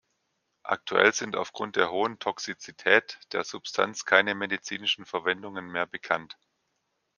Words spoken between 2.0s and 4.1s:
Toxizität der Substanz